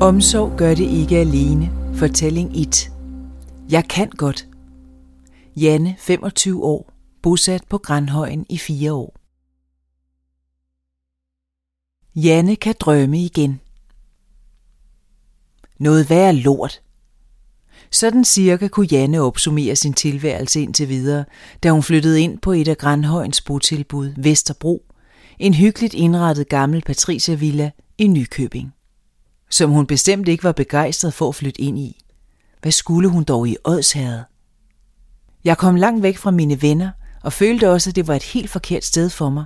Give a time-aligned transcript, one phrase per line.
[0.00, 1.70] Omsorg gør det ikke alene.
[1.94, 2.92] Fortælling 1.
[3.70, 4.48] Jeg kan godt.
[5.56, 6.92] Janne, 25 år,
[7.22, 9.16] bosat på Grandhøjen i fire år.
[12.16, 13.60] Janne kan drømme igen.
[15.78, 16.82] Noget værre lort.
[17.90, 21.24] Sådan cirka kunne Janne opsummere sin tilværelse indtil videre,
[21.62, 24.84] da hun flyttede ind på et af Grandhøjens botilbud, Vesterbro,
[25.38, 28.75] en hyggeligt indrettet gammel patriciervilla i Nykøbing
[29.50, 32.04] som hun bestemt ikke var begejstret for at flytte ind i.
[32.62, 34.22] Hvad skulle hun dog i Odsherred?
[35.44, 36.90] Jeg kom langt væk fra mine venner
[37.22, 39.44] og følte også, at det var et helt forkert sted for mig.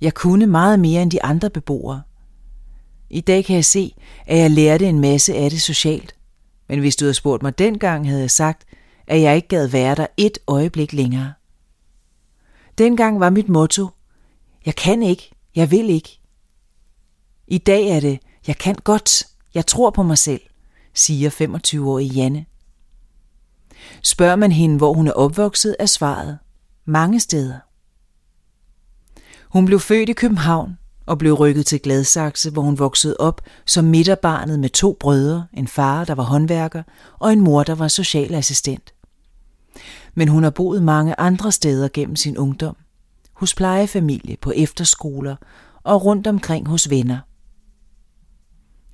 [0.00, 2.02] Jeg kunne meget mere end de andre beboere.
[3.10, 3.94] I dag kan jeg se,
[4.26, 6.14] at jeg lærte en masse af det socialt.
[6.68, 8.64] Men hvis du havde spurgt mig dengang, havde jeg sagt,
[9.06, 11.32] at jeg ikke gad være der et øjeblik længere.
[12.78, 13.88] Dengang var mit motto,
[14.66, 16.20] jeg kan ikke, jeg vil ikke.
[17.46, 18.18] I dag er det,
[18.48, 19.24] jeg kan godt.
[19.54, 20.40] Jeg tror på mig selv,
[20.94, 22.46] siger 25-årige Janne.
[24.02, 26.38] Spørger man hende, hvor hun er opvokset, er svaret
[26.84, 27.58] mange steder.
[29.48, 33.84] Hun blev født i København og blev rykket til Gladsaxe, hvor hun voksede op som
[33.84, 36.82] midterbarnet med to brødre, en far, der var håndværker,
[37.18, 38.94] og en mor, der var socialassistent.
[40.14, 42.76] Men hun har boet mange andre steder gennem sin ungdom.
[43.32, 45.36] Hos plejefamilie, på efterskoler
[45.82, 47.18] og rundt omkring hos venner.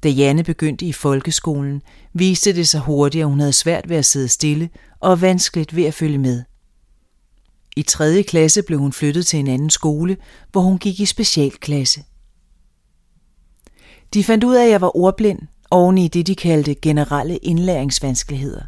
[0.05, 4.05] Da Janne begyndte i folkeskolen, viste det sig hurtigt, at hun havde svært ved at
[4.05, 6.43] sidde stille og vanskeligt ved at følge med.
[7.77, 8.23] I 3.
[8.23, 10.17] klasse blev hun flyttet til en anden skole,
[10.53, 12.05] hvor hun gik i specialklasse.
[14.15, 15.39] De fandt ud af, at jeg var ordblind
[15.71, 18.63] oven i det, de kaldte generelle indlæringsvanskeligheder.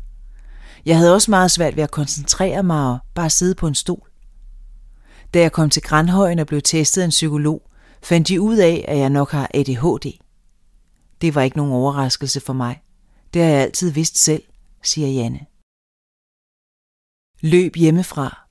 [0.86, 4.08] Jeg havde også meget svært ved at koncentrere mig og bare sidde på en stol.
[5.34, 7.62] Da jeg kom til Grandhøjen og blev testet af en psykolog,
[8.02, 10.25] fandt de ud af, at jeg nok har ADHD.
[11.20, 12.82] Det var ikke nogen overraskelse for mig.
[13.34, 14.42] Det har jeg altid vidst selv,
[14.82, 15.46] siger Janne.
[17.40, 18.46] Løb hjemmefra.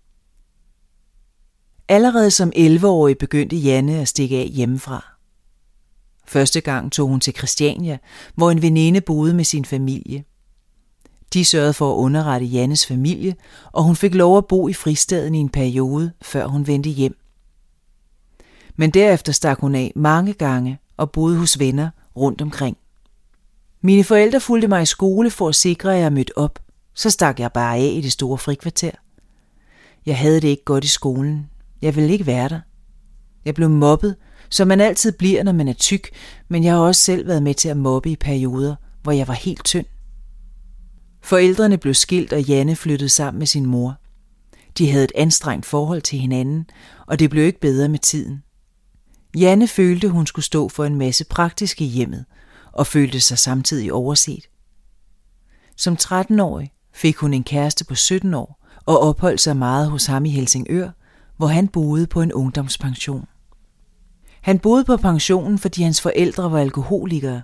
[1.88, 5.16] Allerede som 11-årig begyndte Janne at stikke af hjemmefra.
[6.28, 7.98] Første gang tog hun til Christiania,
[8.36, 10.24] hvor en veninde boede med sin familie.
[11.34, 13.36] De sørgede for at underrette Jannes familie,
[13.72, 17.18] og hun fik lov at bo i fristaden i en periode, før hun vendte hjem.
[18.76, 22.78] Men derefter stak hun af mange gange og boede hos venner rundt omkring.
[23.82, 26.60] Mine forældre fulgte mig i skole for at sikre, at jeg mødte op.
[26.94, 28.92] Så stak jeg bare af i det store frikvarter.
[30.06, 31.50] Jeg havde det ikke godt i skolen.
[31.82, 32.60] Jeg ville ikke være der.
[33.46, 34.16] Jeg blev mobbet,
[34.50, 36.10] som man altid bliver, når man er tyk,
[36.48, 39.34] men jeg har også selv været med til at mobbe i perioder, hvor jeg var
[39.34, 39.86] helt tynd.
[41.22, 43.96] Forældrene blev skilt, og Janne flyttede sammen med sin mor.
[44.78, 46.70] De havde et anstrengt forhold til hinanden,
[47.08, 48.44] og det blev ikke bedre med tiden.
[49.36, 52.26] Janne følte, hun skulle stå for en masse praktisk i hjemmet,
[52.72, 54.50] og følte sig samtidig overset.
[55.78, 60.26] Som 13-årig fik hun en kæreste på 17 år og opholdt sig meget hos ham
[60.26, 60.90] i Helsingør,
[61.38, 63.26] hvor han boede på en ungdomspension.
[64.42, 67.42] Han boede på pensionen, fordi hans forældre var alkoholikere.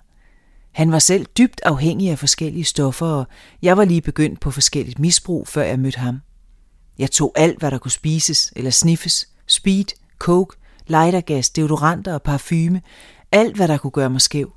[0.72, 3.28] Han var selv dybt afhængig af forskellige stoffer, og
[3.62, 6.22] jeg var lige begyndt på forskelligt misbrug, før jeg mødte ham.
[6.98, 9.86] Jeg tog alt, hvad der kunne spises eller sniffes, speed,
[10.20, 10.58] coke,
[10.88, 12.82] lightergas, deodoranter og parfume,
[13.32, 14.54] alt hvad der kunne gøre mig skæv.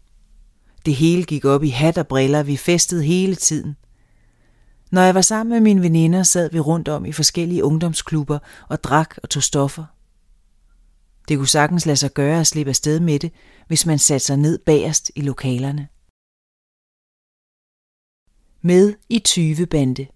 [0.86, 3.76] Det hele gik op i hat og briller, vi festede hele tiden.
[4.90, 8.84] Når jeg var sammen med mine veninder, sad vi rundt om i forskellige ungdomsklubber og
[8.84, 9.84] drak og tog stoffer.
[11.28, 13.32] Det kunne sagtens lade sig gøre at slippe afsted med det,
[13.66, 15.88] hvis man satte sig ned bagerst i lokalerne.
[18.62, 20.06] Med i 20 bande.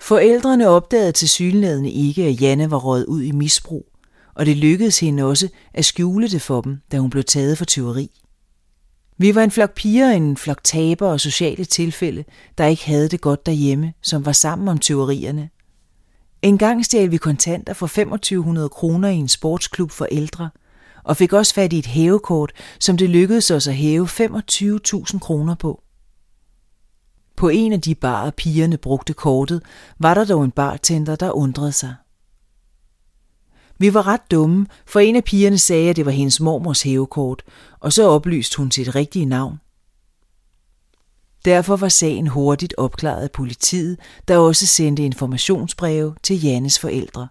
[0.00, 3.86] Forældrene opdagede til synlædende ikke, at Janne var røget ud i misbrug,
[4.34, 7.64] og det lykkedes hende også at skjule det for dem, da hun blev taget for
[7.64, 8.10] tyveri.
[9.18, 12.24] Vi var en flok piger, en flok taber og sociale tilfælde,
[12.58, 15.50] der ikke havde det godt derhjemme, som var sammen om tyverierne.
[16.42, 20.50] En gang stjal vi kontanter for 2500 kroner i en sportsklub for ældre,
[21.04, 25.54] og fik også fat i et hævekort, som det lykkedes os at hæve 25.000 kroner
[25.54, 25.82] på.
[27.40, 29.62] På en af de barer, pigerne brugte kortet,
[29.98, 31.94] var der dog en bartender, der undrede sig.
[33.78, 37.42] Vi var ret dumme, for en af pigerne sagde, at det var hendes mormors hævekort,
[37.80, 39.60] og så oplyste hun sit rigtige navn.
[41.44, 43.98] Derfor var sagen hurtigt opklaret af politiet,
[44.28, 47.28] der også sendte informationsbreve til Jannes forældre.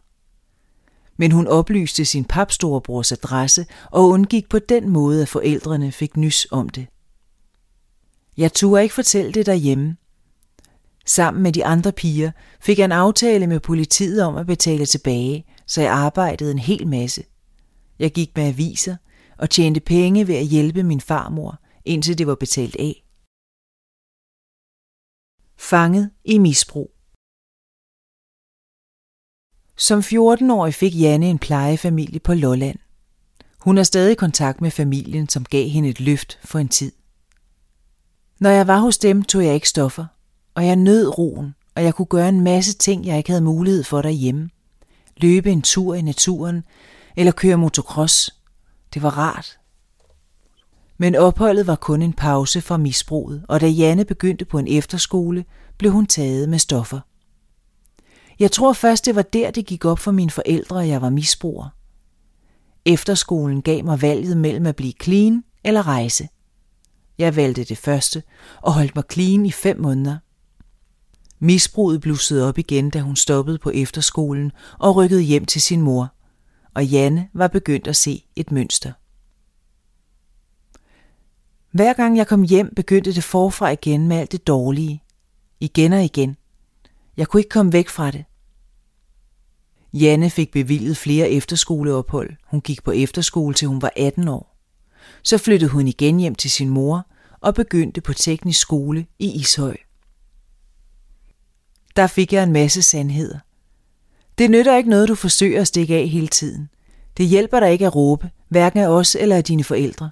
[1.17, 6.47] Men hun oplyste sin papstorebrors adresse og undgik på den måde, at forældrene fik nys
[6.51, 6.87] om det.
[8.39, 9.97] Jeg turde ikke fortælle det derhjemme.
[11.05, 12.31] Sammen med de andre piger
[12.61, 16.87] fik jeg en aftale med politiet om at betale tilbage, så jeg arbejdede en hel
[16.87, 17.23] masse.
[17.99, 18.95] Jeg gik med aviser
[19.37, 23.05] og tjente penge ved at hjælpe min farmor, indtil det var betalt af.
[25.57, 26.91] Fanget i misbrug
[29.77, 32.79] Som 14-årig fik Janne en plejefamilie på Lolland.
[33.59, 36.98] Hun har stadig kontakt med familien, som gav hende et løft for en tid.
[38.39, 40.05] Når jeg var hos dem, tog jeg ikke stoffer,
[40.55, 43.83] og jeg nød roen, og jeg kunne gøre en masse ting, jeg ikke havde mulighed
[43.83, 44.49] for derhjemme.
[45.17, 46.63] Løbe en tur i naturen,
[47.17, 48.35] eller køre motocross.
[48.93, 49.59] Det var rart.
[50.97, 55.45] Men opholdet var kun en pause fra misbruget, og da Janne begyndte på en efterskole,
[55.77, 56.99] blev hun taget med stoffer.
[58.39, 61.09] Jeg tror først, det var der, det gik op for mine forældre, at jeg var
[61.09, 61.69] misbruger.
[62.85, 66.27] Efterskolen gav mig valget mellem at blive clean eller rejse.
[67.19, 68.23] Jeg valgte det første
[68.61, 70.17] og holdt mig clean i fem måneder.
[71.39, 76.13] Misbruget blussede op igen, da hun stoppede på efterskolen og rykkede hjem til sin mor,
[76.73, 78.91] og Janne var begyndt at se et mønster.
[81.71, 85.03] Hver gang jeg kom hjem, begyndte det forfra igen med alt det dårlige.
[85.59, 86.35] Igen og igen.
[87.17, 88.25] Jeg kunne ikke komme væk fra det.
[89.93, 92.29] Janne fik bevilget flere efterskoleophold.
[92.47, 94.48] Hun gik på efterskole til hun var 18 år.
[95.23, 97.07] Så flyttede hun igen hjem til sin mor
[97.41, 99.75] og begyndte på teknisk skole i Ishøj.
[101.95, 103.39] Der fik jeg en masse sandheder.
[104.37, 106.69] Det nytter ikke noget, du forsøger at stikke af hele tiden.
[107.17, 110.09] Det hjælper dig ikke at råbe, hverken af os eller af dine forældre.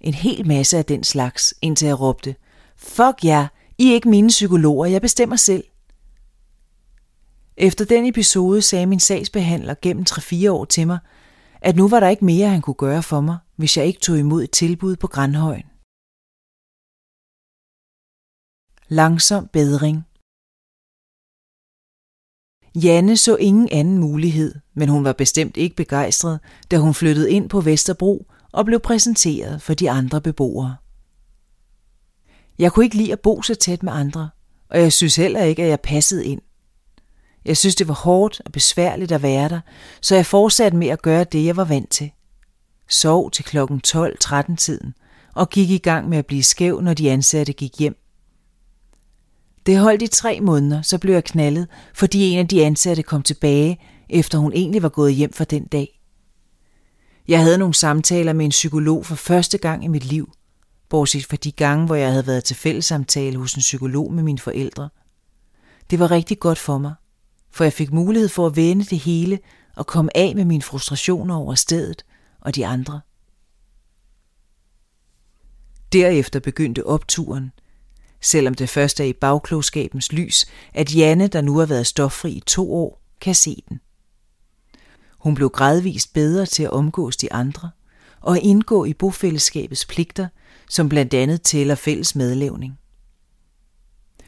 [0.00, 2.34] En hel masse af den slags, indtil jeg råbte,
[2.76, 3.46] Fuck jer,
[3.78, 5.64] I er ikke mine psykologer, jeg bestemmer selv.
[7.56, 10.98] Efter den episode sagde min sagsbehandler gennem 3-4 år til mig,
[11.68, 14.18] at nu var der ikke mere, han kunne gøre for mig, hvis jeg ikke tog
[14.18, 15.66] imod et tilbud på Grandhøjen.
[18.88, 19.96] Langsom bedring
[22.84, 26.40] Janne så ingen anden mulighed, men hun var bestemt ikke begejstret,
[26.70, 30.76] da hun flyttede ind på Vesterbro og blev præsenteret for de andre beboere.
[32.58, 34.30] Jeg kunne ikke lide at bo så tæt med andre,
[34.68, 36.40] og jeg synes heller ikke, at jeg passede ind.
[37.46, 39.60] Jeg synes, det var hårdt og besværligt at være der,
[40.00, 42.10] så jeg fortsatte med at gøre det, jeg var vant til.
[42.88, 44.94] Sov til klokken 12-13 tiden
[45.34, 47.96] og gik i gang med at blive skæv, når de ansatte gik hjem.
[49.66, 53.22] Det holdt i tre måneder, så blev jeg knaldet, fordi en af de ansatte kom
[53.22, 56.00] tilbage, efter hun egentlig var gået hjem for den dag.
[57.28, 60.32] Jeg havde nogle samtaler med en psykolog for første gang i mit liv,
[60.88, 64.38] bortset fra de gange, hvor jeg havde været til fællessamtale hos en psykolog med mine
[64.38, 64.88] forældre.
[65.90, 66.94] Det var rigtig godt for mig,
[67.56, 69.38] for jeg fik mulighed for at vende det hele
[69.76, 72.04] og komme af med mine frustrationer over stedet
[72.40, 73.00] og de andre.
[75.92, 77.52] Derefter begyndte opturen,
[78.20, 82.42] selvom det først er i bagklogskabens lys, at Janne, der nu har været stoffri i
[82.46, 83.80] to år, kan se den.
[85.18, 87.70] Hun blev gradvist bedre til at omgås de andre
[88.20, 90.28] og indgå i bofællesskabets pligter,
[90.68, 92.78] som blandt andet tæller fælles medlevning.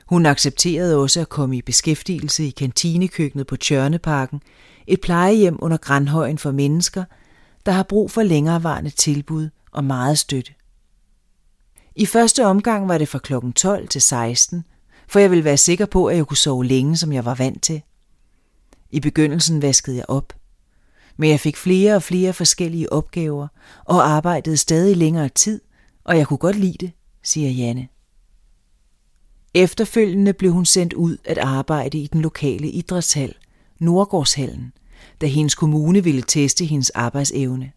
[0.09, 4.43] Hun accepterede også at komme i beskæftigelse i kantinekøkkenet på Tjørneparken,
[4.87, 7.05] et plejehjem under Grandhøjen for mennesker,
[7.67, 10.53] der har brug for længerevarende tilbud og meget støtte.
[11.97, 14.65] I første omgang var det fra klokken 12 til 16,
[15.09, 17.63] for jeg ville være sikker på, at jeg kunne sove længe, som jeg var vant
[17.63, 17.83] til.
[18.91, 20.33] I begyndelsen vaskede jeg op,
[21.17, 23.49] men jeg fik flere og flere forskellige opgaver
[23.85, 25.61] og arbejdede stadig længere tid,
[26.05, 27.89] og jeg kunne godt lide det, siger Janne.
[29.55, 33.35] Efterfølgende blev hun sendt ud at arbejde i den lokale idrætshal,
[33.79, 34.73] Nordgårdshallen,
[35.21, 37.73] da hendes kommune ville teste hendes arbejdsevne.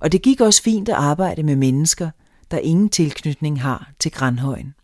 [0.00, 2.10] Og det gik også fint at arbejde med mennesker,
[2.50, 4.74] der ingen tilknytning har til Grandhøjen.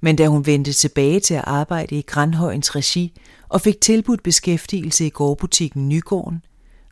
[0.00, 5.06] Men da hun vendte tilbage til at arbejde i Grandhøjens regi og fik tilbudt beskæftigelse
[5.06, 6.42] i gårdbutikken Nygården,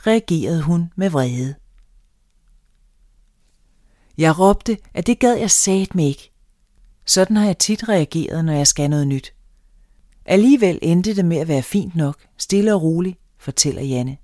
[0.07, 1.55] reagerede hun med vrede.
[4.19, 6.33] Jeg råbte, at det gad jeg sat mig ikke.
[7.09, 9.35] Sådan har jeg tit reageret, når jeg skal noget nyt.
[10.25, 14.17] Alligevel endte det med at være fint nok, stille og roligt, fortæller Janne.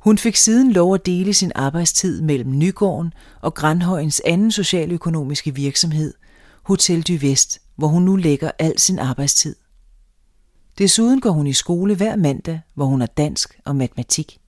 [0.00, 6.14] Hun fik siden lov at dele sin arbejdstid mellem Nygården og Grandhøjens anden socialøkonomiske virksomhed,
[6.62, 9.56] Hotel du Vest, hvor hun nu lægger al sin arbejdstid.
[10.78, 14.38] Desuden går hun i skole hver mandag, hvor hun er dansk og matematik.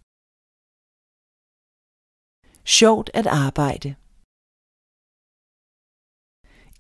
[2.65, 3.95] Sjovt at arbejde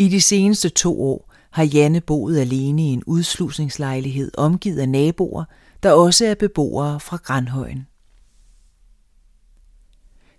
[0.02, 5.44] i de seneste to år har Janne boet alene i en udslusningslejlighed omgivet af naboer,
[5.82, 7.86] der også er beboere fra Grandhøjen.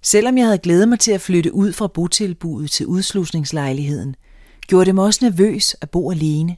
[0.02, 4.16] Selvom jeg havde glædet mig til at flytte ud fra botilbuddet til udslusningslejligheden,
[4.68, 6.58] gjorde det mig også nervøs at bo alene.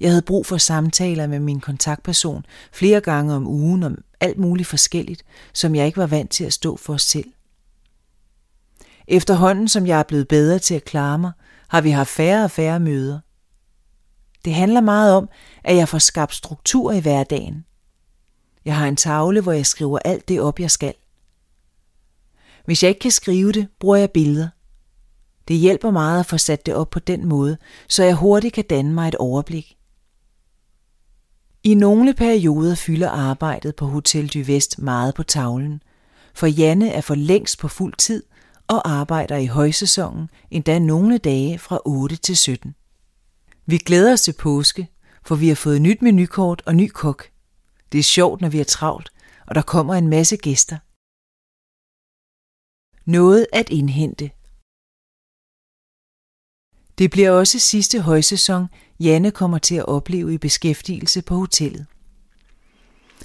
[0.00, 4.68] Jeg havde brug for samtaler med min kontaktperson flere gange om ugen om alt muligt
[4.68, 7.32] forskelligt, som jeg ikke var vant til at stå for selv.
[9.08, 11.32] Efterhånden som jeg er blevet bedre til at klare mig,
[11.74, 13.20] har vi haft færre og færre møder.
[14.44, 15.28] Det handler meget om,
[15.64, 17.64] at jeg får skabt struktur i hverdagen.
[18.64, 20.94] Jeg har en tavle, hvor jeg skriver alt det op, jeg skal.
[22.64, 24.48] Hvis jeg ikke kan skrive det, bruger jeg billeder.
[25.48, 27.56] Det hjælper meget at få sat det op på den måde,
[27.88, 29.76] så jeg hurtigt kan danne mig et overblik.
[31.64, 35.82] I nogle perioder fylder arbejdet på Hotel du Vest meget på tavlen,
[36.34, 38.22] for Janne er for længst på fuld tid
[38.68, 42.74] og arbejder i højsæsonen, endda nogle dage fra 8 til 17.
[43.66, 44.88] Vi glæder os til påske,
[45.22, 47.28] for vi har fået nyt menukort og ny kok.
[47.92, 49.12] Det er sjovt, når vi er travlt,
[49.46, 50.78] og der kommer en masse gæster.
[53.10, 54.30] Noget at indhente
[56.98, 58.66] Det bliver også sidste højsæson,
[59.00, 61.86] Janne kommer til at opleve i beskæftigelse på hotellet.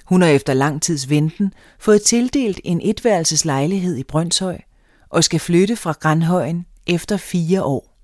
[0.06, 4.62] Hun har efter lang tids venten fået tildelt en etværelseslejlighed i Brøndshøj
[5.10, 7.98] og skal flytte fra Grandhøjen efter fire år.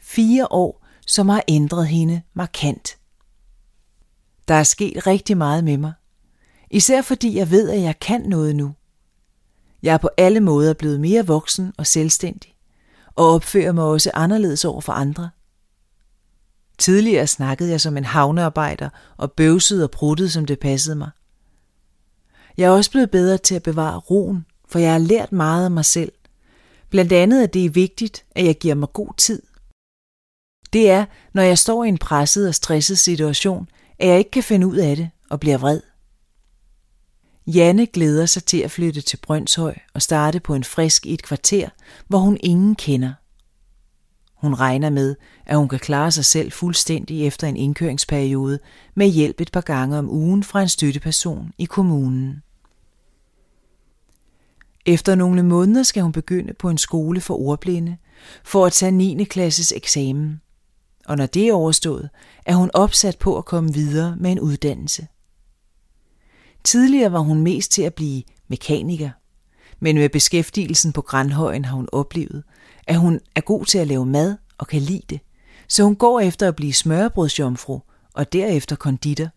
[0.00, 2.98] Fire år, som har ændret hende markant.
[4.48, 5.92] Der er sket rigtig meget med mig.
[6.70, 8.74] Især fordi jeg ved, at jeg kan noget nu.
[9.82, 12.54] Jeg er på alle måder blevet mere voksen og selvstændig,
[13.14, 15.30] og opfører mig også anderledes over for andre.
[16.78, 21.10] Tidligere snakkede jeg som en havnearbejder og bøvsede og pruttede, som det passede mig.
[22.56, 25.70] Jeg er også blevet bedre til at bevare roen, for jeg har lært meget af
[25.70, 26.12] mig selv.
[26.90, 29.42] Blandt andet, at det er vigtigt, at jeg giver mig god tid.
[30.72, 34.42] Det er, når jeg står i en presset og stresset situation, at jeg ikke kan
[34.42, 35.80] finde ud af det og bliver vred.
[37.46, 41.22] Janne glæder sig til at flytte til Brøndshøj og starte på en frisk i et
[41.22, 41.68] kvarter,
[42.08, 43.12] hvor hun ingen kender.
[44.34, 48.58] Hun regner med, at hun kan klare sig selv fuldstændig efter en indkøringsperiode
[48.94, 52.42] med hjælp et par gange om ugen fra en støtteperson i kommunen.
[54.86, 57.96] Efter nogle måneder skal hun begynde på en skole for ordblinde
[58.44, 59.24] for at tage 9.
[59.24, 60.40] klasses eksamen.
[61.06, 62.10] Og når det er overstået,
[62.46, 65.06] er hun opsat på at komme videre med en uddannelse.
[66.64, 69.10] Tidligere var hun mest til at blive mekaniker,
[69.80, 72.42] men med beskæftigelsen på Grandhøjen har hun oplevet,
[72.86, 75.20] at hun er god til at lave mad og kan lide det,
[75.68, 77.80] så hun går efter at blive smørbrødsjomfru
[78.14, 79.28] og derefter konditor,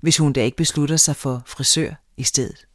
[0.00, 2.66] hvis hun da ikke beslutter sig for frisør i stedet.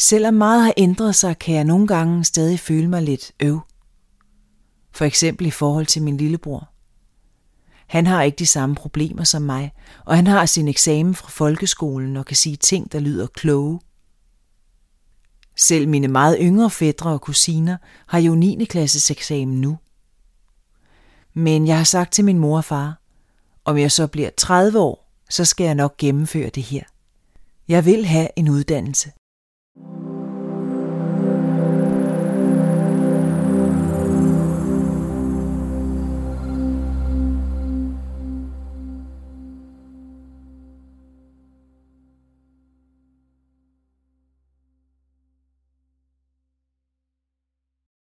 [0.00, 3.60] Selvom meget har ændret sig, kan jeg nogle gange stadig føle mig lidt øv.
[4.92, 6.70] For eksempel i forhold til min lillebror.
[7.86, 9.72] Han har ikke de samme problemer som mig,
[10.04, 13.80] og han har sin eksamen fra folkeskolen og kan sige ting, der lyder kloge.
[15.56, 17.76] Selv mine meget yngre fædre og kusiner
[18.06, 18.64] har jo 9.
[18.64, 19.78] klasses eksamen nu.
[21.34, 23.00] Men jeg har sagt til min mor og far,
[23.64, 26.82] om jeg så bliver 30 år, så skal jeg nok gennemføre det her.
[27.68, 29.12] Jeg vil have en uddannelse.